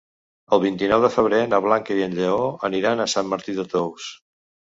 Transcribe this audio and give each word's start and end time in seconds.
El 0.55 0.61
vint-i-nou 0.61 1.03
de 1.05 1.11
febrer 1.15 1.41
na 1.51 1.59
Blanca 1.65 1.97
i 1.99 2.05
en 2.05 2.17
Lleó 2.19 2.47
aniran 2.69 3.03
a 3.05 3.09
Sant 3.15 3.31
Martí 3.35 3.55
de 3.59 3.67
Tous. 3.75 4.09